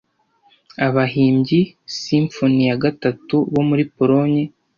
[0.87, 1.59] Abahimbyi
[2.01, 4.43] simfoni ya gatatu bo muri Polonye